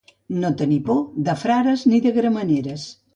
No 0.43 0.49
tenir 0.61 0.79
por 0.87 0.97
de 1.27 1.35
frares 1.41 1.83
ni 1.93 1.99
de 2.07 2.13
grameneres. 2.17 2.87